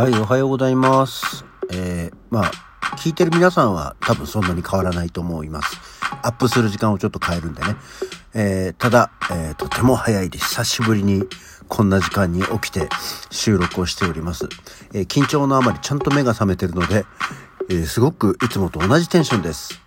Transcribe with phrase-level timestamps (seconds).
[0.00, 1.44] はい、おはようございます。
[1.70, 2.50] えー、まあ、
[2.96, 5.76] 聞いてる皆さんは多分そんなに変わらないと思います。
[6.22, 7.76] アップする時間をちょっと変えるんでね。
[8.32, 10.46] えー、ただ、えー、とても早いです。
[10.46, 11.24] 久しぶりに
[11.68, 12.88] こんな時間に起きて
[13.30, 14.48] 収録をしております。
[14.94, 17.04] えー、緊張のあまりちゃんと目が覚めてるので、
[17.68, 19.82] えー、すごくいつもと同じテンションです。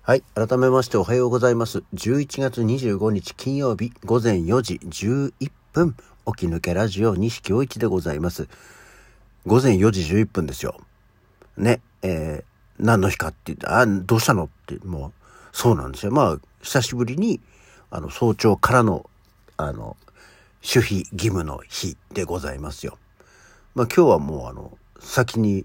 [0.00, 0.22] はい。
[0.34, 1.82] 改めましておはようございます。
[1.92, 5.94] 11月25日金曜日午前4時11分、
[6.34, 8.48] 起き抜けラジオ西京一でございます。
[9.46, 10.80] 午前4時11分ですよ。
[11.56, 14.44] ね、えー、何の日かって言って、あ、どうしたの？
[14.44, 15.12] って、もう、
[15.52, 16.12] そうなんですよ。
[16.12, 17.40] まあ、久しぶりに、
[17.90, 19.08] あの、早朝からの、
[19.56, 19.96] あの、
[20.62, 22.98] 守秘義務の日でございますよ。
[23.74, 25.64] まあ今日はもうあの、先に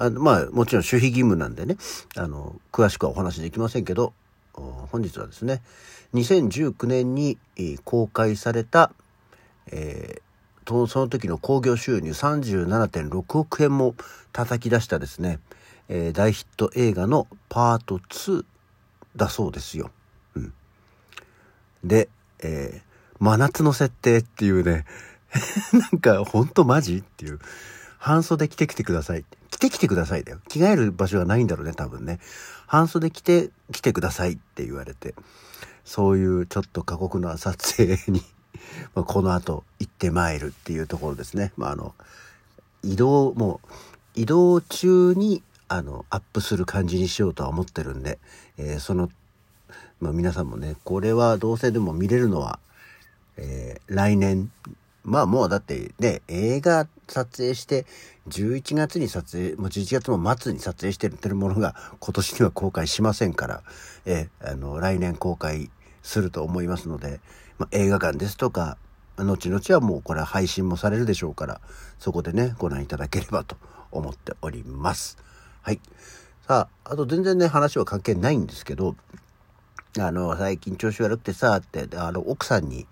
[0.00, 1.76] あまあ、もちろん守秘義務なんでね、
[2.16, 4.14] あの、詳しくはお話できませんけど、
[4.54, 5.62] 本日はですね、
[6.14, 7.38] 2019年に
[7.84, 8.92] 公開された、
[9.70, 13.94] えー、その時の興行収入37.6億円も
[14.32, 15.38] 叩き出したですね、
[15.88, 18.44] えー、大ヒット映画のパート2
[19.16, 19.90] だそうですよ。
[20.34, 20.52] うん。
[21.84, 22.08] で、
[22.42, 22.82] えー、
[23.18, 24.84] 真夏の設定っていうね、
[25.72, 27.38] なんか、ほんとマジっていう。
[27.98, 29.24] 半袖着てきてください。
[29.50, 30.40] 着てきてくださいだよ。
[30.48, 32.18] 着替える場所がないんだろうね、多分ね。
[32.66, 35.14] 半袖着て来てくださいって言われて、
[35.84, 38.22] そういうちょっと過酷な撮影に
[38.94, 41.52] まこの後行ってまいるっていうところですね。
[41.56, 41.94] まあ、あの、
[42.82, 43.68] 移動、もう、
[44.14, 48.18] 移動中に、あの、アップする感じにしようとは思ってるんで、
[48.58, 49.10] えー、その、
[50.00, 52.58] まあ、皆さんもね、これはどうせでも見れるのは、
[53.36, 54.50] えー、来年
[55.04, 57.86] まあもうだってね、映画撮影して、
[58.28, 63.62] 11月に撮影、もう11月も末に撮影してるものが今年には公開しませんから、
[64.04, 65.70] え、あの、来年公開
[66.02, 67.20] すると思いますので、
[67.60, 68.78] まあ、映画館ですとか、
[69.18, 71.60] 後々はもうこれは配信もされるでしょうから、
[71.98, 73.58] そこでね、ご覧いただければと
[73.92, 75.18] 思っております。
[75.60, 75.80] はい。
[76.48, 78.96] さあ、あと全然ね、話は関係ないんですけど、
[79.98, 82.86] あの、最近調子悪くてさ、って、あの、奥さんに、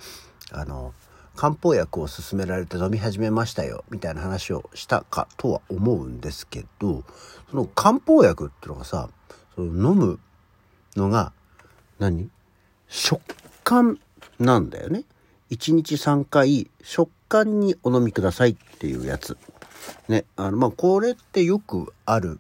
[0.53, 0.93] あの、
[1.35, 7.05] 漢方薬を勧められて飲み始めましたよ、みたいな話をしたかとは思うんですけど、
[7.51, 9.09] その漢方薬っていうのがさ、
[9.55, 10.21] その飲む
[10.95, 11.33] のが
[11.99, 12.29] 何、
[12.87, 13.23] 食
[13.65, 13.99] 感
[14.39, 15.05] なんだよね。
[15.51, 19.37] 1日3回食感にお飲みくださいっていうやつ。
[20.09, 20.25] ね。
[20.37, 22.39] あの、まあ、これってよくある。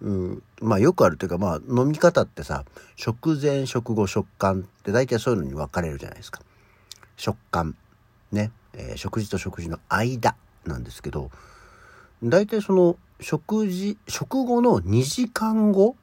[0.00, 6.40] うん、まあよくあるというかまあ飲み方ってさ食前食後食感って大体そういうのに分かれるじゃないですか
[7.16, 7.74] 食感
[8.32, 11.30] ね、えー、食事と食事の間なんですけど、
[12.22, 15.96] 大体その食事、食後の2時間後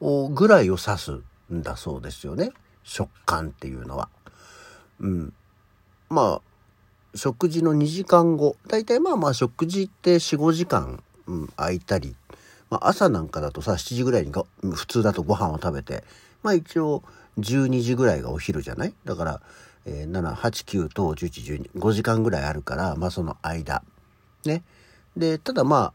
[0.00, 1.20] ぐらいを指す
[1.52, 2.50] んだそうですよね。
[2.82, 4.08] 食感っていうのは。
[5.00, 5.32] うん。
[6.08, 8.56] まあ、食事の2時間後。
[8.68, 12.14] 大体まあまあ食事って4、5時間、うん、空いたり。
[12.70, 14.32] まあ朝なんかだとさ、7時ぐらいに
[14.74, 16.04] 普通だとご飯を食べて、
[16.42, 17.02] まあ一応
[17.38, 18.94] 12時ぐらいがお昼じゃない？
[19.04, 19.40] だから、
[19.86, 23.82] えー、7、8、9と11、12、5時間ぐらいあるから、まあその間。
[24.44, 24.62] ね。
[25.16, 25.92] で、ただまあ、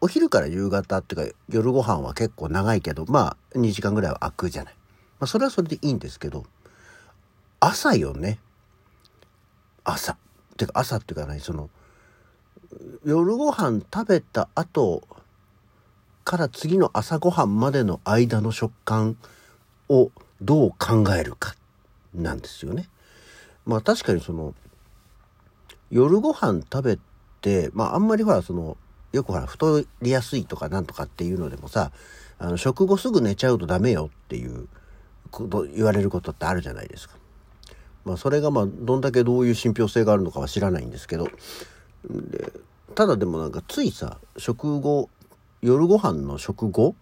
[0.00, 4.74] お昼から夕方っていうか夜ご飯は結構長いけど、まあ2時間ぐらいは空くじゃない？
[5.18, 6.44] まあそれはそれでいいんですけど、
[7.60, 8.38] 朝よね。
[9.90, 10.16] 朝。
[10.56, 11.70] てか朝っていうか何、その、
[13.04, 15.02] 夜ご飯食べた後
[16.24, 19.16] から次の朝ごはんまでの間の食感
[19.88, 20.10] を
[20.42, 21.54] どう考えるか
[22.14, 22.88] なんですよね。
[23.64, 24.54] まあ確かにその
[25.90, 26.98] 夜ご飯食べ
[27.40, 28.76] てまああんまりほらその
[29.12, 31.92] よくほら太りやすいとかなんとかっていうのでもさ
[32.38, 34.68] あの食後すぐ寝ちゃうとダメよっていう
[35.30, 37.17] こと言われることってあるじゃないですか。
[38.08, 41.28] まあそれがまあどんだけどういう信憑性があるのかは知らないんですけど
[42.08, 42.52] で
[42.94, 45.10] ただでもなんかついさ食後
[45.60, 46.94] 夜ご飯の食後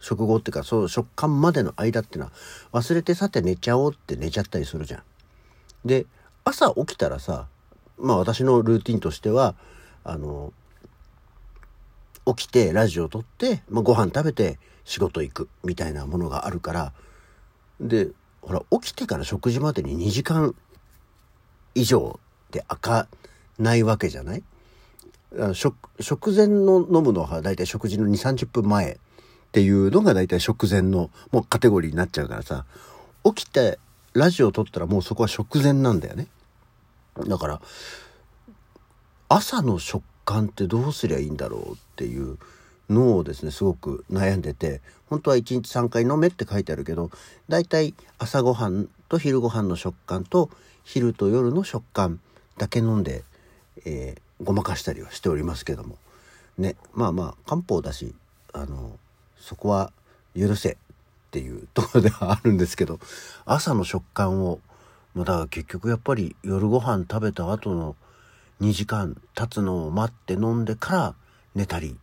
[0.00, 2.30] 食後っていうかそう食感までの間っていうの
[2.72, 5.02] は忘れてさて寝ちゃおうって寝ちゃったりするじゃん。
[5.84, 6.06] で
[6.44, 7.46] 朝起きたらさ
[7.98, 9.56] まあ私のルーティンとしては
[10.02, 10.54] あの
[12.26, 16.92] 起きてラジオ撮って、まあ、ご飯食べて仕事行くみたいなものがあるから
[17.80, 18.08] で
[18.46, 20.54] ほら起きてから食事までに2時間
[21.74, 22.20] 以上
[22.50, 23.08] で開か
[23.58, 24.42] ないわけじゃない？
[25.54, 28.96] 食食前の飲むのは大体食事の2 3 0分前っ
[29.52, 32.64] ていうのが大体食前のもうカテゴリーになっちゃうからさ
[33.24, 33.78] 起きて
[34.12, 36.28] ラジオを撮ったらもうそこは食前なんだよね。
[37.26, 37.60] だから、
[39.28, 42.38] 朝の食感ってどうすりゃいいんだろうっていう
[42.90, 47.10] のをですね、すごく悩んでて、本当は1日3回飲めって書いてあるけど、
[47.48, 50.50] だいたい朝ごはんと昼ごはんの食感と
[50.82, 52.20] 昼と夜の食感
[52.58, 53.24] だけ飲んで
[53.84, 55.98] えー、ごまかしたりはしておりますけども。
[56.56, 58.14] ねまあまあ漢方だし
[58.52, 58.96] あの
[59.36, 59.92] そこは
[60.36, 60.76] 許せっ
[61.32, 63.00] ていうところではあるんですけど
[63.44, 64.60] 朝の食感を
[65.16, 67.96] ま、だから結局やっぱり夜ご飯食べた後の
[68.60, 71.14] 2時間経つのを待って飲んでから
[71.54, 71.96] 寝たり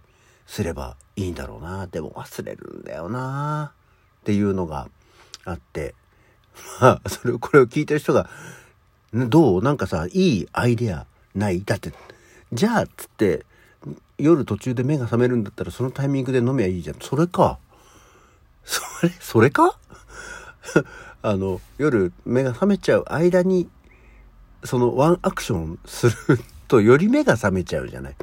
[0.51, 1.87] すればいいんだろうな。
[1.87, 3.71] でも忘れるんだよな。
[4.19, 4.89] っていうのが
[5.45, 5.95] あって。
[6.81, 8.29] まあそれこれを聞いてる人が
[9.13, 9.63] どう？
[9.63, 11.05] なんかさいいアイデア
[11.35, 11.63] ない？
[11.63, 11.93] だって
[12.51, 13.45] じゃあっつって
[14.17, 16.97] 夜途中で目が覚めるんだったらそのタイミングで飲めばいいじゃん。
[16.99, 17.57] それか。
[18.65, 19.77] それそれか？
[21.23, 23.69] あの夜目が覚めちゃう間に
[24.65, 26.13] そのワンアクションする
[26.67, 28.15] とより目が覚めちゃうじゃない。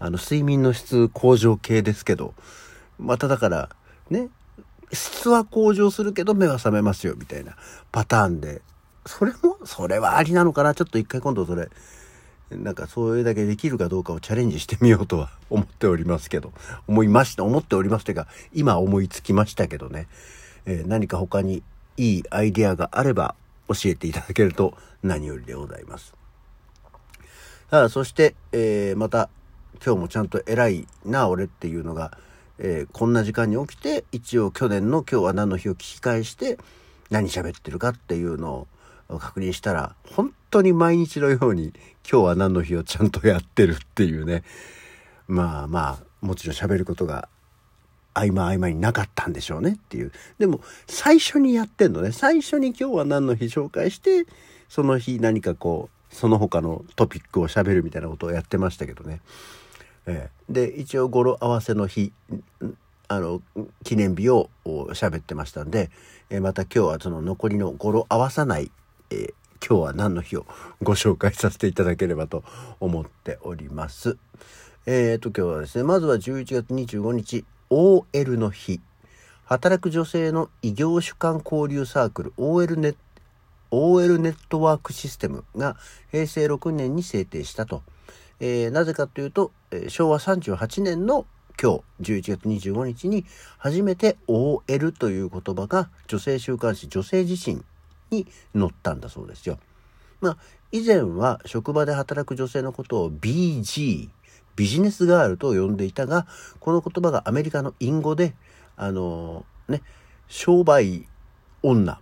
[0.00, 2.34] あの睡眠の質向上系ですけど
[2.98, 3.68] まただから
[4.10, 4.28] ね
[4.92, 7.54] 質は向上するけど目は覚めますよみたいな
[7.92, 8.62] パターンで
[9.06, 10.74] それもそれはありなのかな？
[10.74, 11.68] ちょっと一回今度それ
[12.50, 16.52] なんかそれだけできるかどうかをチャレンジしてみようとは思っておりますけど
[16.88, 20.08] 思いました思っておりますというか今思いつきましたけどね、
[20.66, 21.62] えー、何か他に
[21.96, 23.36] いいアイデアがあれば
[23.68, 26.14] 教えていただけると何よりでございます。
[27.70, 29.30] さあ、そして、えー、また
[29.84, 32.16] 今日もちゃんと偉いな俺っていうのが、
[32.58, 36.58] えー、こんな時間に起きて一応去年の今日は何の日を聞き返して
[37.10, 38.66] 何喋ってるかっていうの
[39.08, 41.72] を確認したら本当に毎日のように
[42.08, 44.42] 今日は何の日をちゃんとやってるっていうね
[45.26, 47.28] まあまあもちろん喋ることが
[48.14, 50.12] 合間合間になかったんでしょうねっていう。
[50.38, 52.12] でも、最初にやってんのね。
[52.12, 54.26] 最初に今日は何の日紹介して、
[54.68, 59.20] その日何かこう、その他のトピックをしゃべるみたいなことをやってましたけどね。
[60.06, 62.12] えー、で、一応語呂合わせの日、
[63.08, 63.42] あの、
[63.84, 65.90] 記念日を喋ってましたんで、
[66.30, 68.70] えー、また今日はその残りの語呂合わさない、
[69.10, 69.34] えー、
[69.66, 70.46] 今日は何の日を
[70.82, 72.44] ご紹介させていただければと
[72.80, 74.16] 思っております。
[74.86, 78.80] え、ー、と、今日はですね、まずは11月25日、OL の日
[79.50, 82.94] 働く女性の異業種間交流サークル OL ネ
[83.72, 85.76] OL ネットワークシステムが
[86.12, 87.82] 平成6年に制定したと。
[88.38, 91.26] えー、なぜかというと、え、昭和38年の
[91.60, 93.26] 今日11月25日に
[93.58, 97.62] 初めて OL という言葉が女性週刊誌女性自身
[98.10, 99.58] に載ったんだそうですよ。
[100.20, 100.36] まあ
[100.72, 104.08] 以前は職場で働く女性のことを BG
[104.56, 106.26] ビジネスガールと呼んでいたが、
[106.60, 108.34] この言葉がアメリカの隠語で、
[108.76, 109.82] あのー、ね、
[110.28, 111.08] 商売
[111.62, 111.98] 女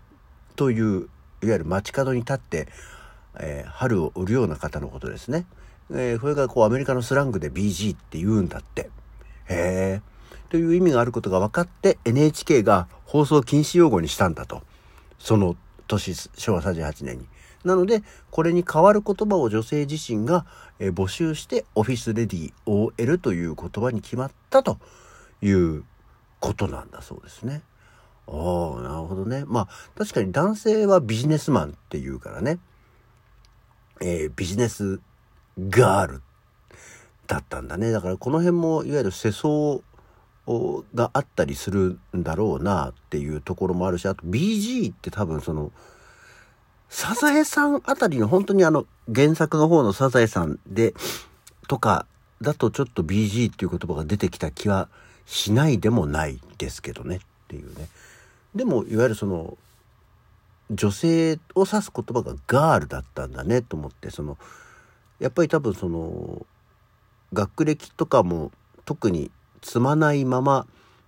[0.56, 1.09] という、
[1.43, 2.69] いわゆる街角に立って、
[3.38, 5.47] えー、春を売るような方のことですね。
[5.90, 8.90] えー、これがこうアメリカのスラングで BG って言うんだって。
[9.49, 10.02] へえ。
[10.50, 14.62] という意味があることが分かって NHK が放送禁止用語にしたんだと。
[15.19, 15.56] その
[15.87, 17.26] 年、昭和38年に。
[17.64, 20.46] なので、これに代わる言葉を女性自身が、
[20.79, 24.79] え募集してオフィスレディ OL という言葉に決まったと
[25.43, 25.84] いう
[26.38, 27.62] ことなんだそうですね。
[28.29, 29.44] ああ、なるほどね。
[29.46, 32.58] まあ、確かに男性はビジネスマンっていうからね。
[34.00, 35.00] えー、ビジネス
[35.58, 36.22] ガール
[37.26, 37.90] だったんだね。
[37.90, 39.81] だからこの辺もいわゆる世相
[40.94, 45.72] があったりするんだろうなっていうところもあるし、あと BG って多分その、
[46.88, 50.94] サザエさんあたりの本当にあの原作の方のサザエさんで
[51.67, 52.06] とか
[52.41, 54.88] だとちょっと BG っていう言葉が出てきた気は
[55.27, 57.88] しないでもないですけどねっていうね。
[58.55, 59.58] でもいわゆるその
[60.70, 64.38] 女性を指す言葉がガールだったんだねと思ってその
[65.20, 66.46] やっぱり多分その
[67.32, 68.53] 学歴とかも
[68.84, 69.31] 特に
[69.63, 70.67] 積まないまま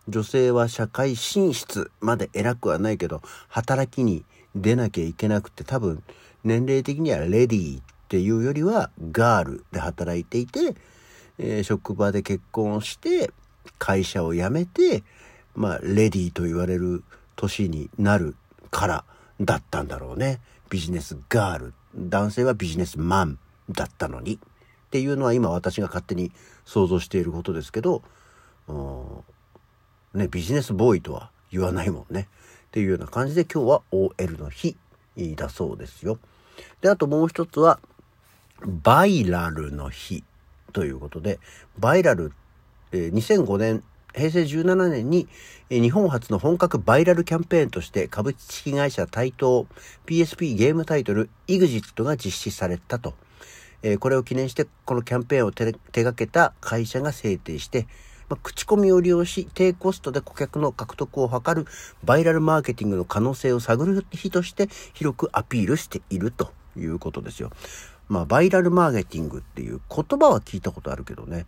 [0.09, 4.25] 女性は社会進出まで偉くはないけど働きに
[4.55, 6.03] 出なきゃいけなくて多分
[6.43, 10.75] 年齢的にはレディーっていうよりはガールで働いていて、
[11.39, 13.31] えー、職場で結婚をして
[13.79, 15.05] 会社を辞めて
[15.55, 17.05] まあレディーと言われる
[17.37, 18.35] 年になる
[18.71, 19.05] から
[19.41, 20.41] だったんだろうね。
[20.69, 21.75] ビジネスガール。
[21.97, 23.39] 男性はビジネスマン。
[23.73, 24.39] だったのにっ
[24.91, 26.33] ていうのは今私が勝手に
[26.65, 28.03] 想像していることですけど
[30.15, 32.29] ねビジネスボーイとは言わないもんね。
[32.69, 34.77] っていうような感じで今日は OL の日
[35.35, 36.19] だそうですよ。
[36.81, 37.81] で、あともう一つは、
[38.65, 40.23] バイラルの日
[40.73, 41.41] ということで、
[41.79, 42.33] バイラル、
[42.93, 43.83] えー、2005年、
[44.15, 45.29] 平成17年に、
[45.69, 49.67] 日本初の本格バイラルキャンペーンとして株式会社台東
[50.07, 53.15] PSP ゲームタイトル EXIT が実施されたと。
[53.83, 57.87] えー、これを記念してこのキャンペーンを手掛けた会社が制定して、
[58.29, 61.67] まあ、口コミを利用し、低コストで顧客の獲得を図る
[62.05, 67.51] バイラルマーケティングの可能性を探る日として広くアピールしているということですよ。
[68.09, 71.47] まあ、バイラルマーケティングっていう言葉は聞いたことあるけどね、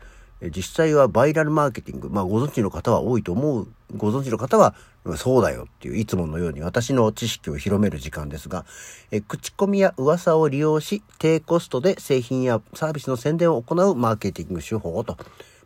[0.51, 4.75] 実際はバイラルマーケティング、まあ、ご存知の方は多いと思う、ご存知の方は、
[5.17, 8.65] そうだよっていう、いつものように私の知識を広める時間ですが、
[9.11, 15.17] え口コミや噂を利用し、低コストで製品やサービスの宣伝を行うマーケティング手法と、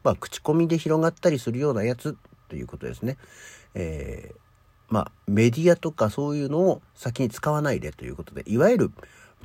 [0.03, 2.17] まあ、口コミで広がったりするようなやつ
[2.49, 3.17] ということですね。
[3.75, 4.37] えー、
[4.89, 8.93] まあ、メディアとかそういうのを先に使わないでということで、いわゆる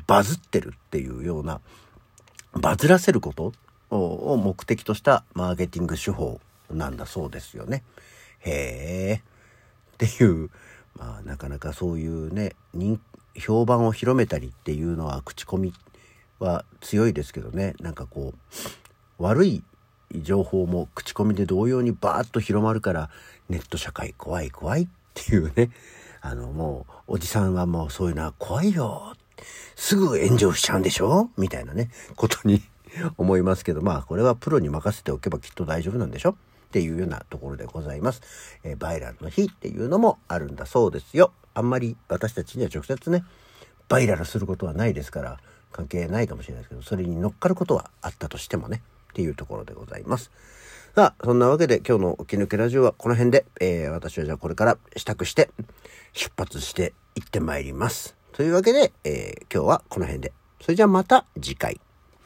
[0.08, 1.62] バズってるっていうような、
[2.54, 3.54] バズらせること
[3.92, 6.40] を目的としたマーケティング手法
[6.72, 7.84] なんだそうですよね。
[8.40, 9.22] へえ。
[9.94, 10.50] っていう、
[10.96, 12.54] まあなかなかそういうね、
[13.36, 15.74] 評判を広めたりっていうのは口コミ
[16.40, 19.64] は強いですけどね、なんかこう、悪い
[20.16, 23.10] 情報も口コミで同様にバーッと広まるから、
[23.50, 25.70] ネット社会怖い怖いっていうね、
[26.22, 29.16] あのもう、おじさんはもうそういうのは怖いよ。
[29.76, 31.30] すぐ炎上しちゃうんでしょ？
[31.38, 32.62] みたいなね、ことに
[33.18, 36.32] 思いますけど、まあこれはプロに任せておけばきっと大丈夫なんでしょ？
[36.32, 36.36] っ
[36.72, 38.22] ていうようなところでございます。
[38.64, 41.32] えー、バイラルの日っていうのもあるんだそうですよ。
[41.54, 43.26] あんまり私たちには直接ね、
[43.90, 45.40] バイラルすることはないですから、
[45.74, 48.82] 関係ないかもしれないですけど、それに乗っかることはあったとしてもね、
[49.12, 50.32] っていうところでございます。
[50.96, 55.50] さあ、そんなわけで今日の起き抜けラジオはこの辺で、えー、私はじゃあこれから支度して
[56.14, 58.16] 出発して行ってまいります。
[58.32, 60.34] というわけで、えー、今日はこの辺で。
[60.62, 61.80] それじゃあまた次回。